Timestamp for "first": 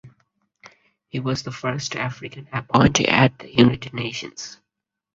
1.51-1.95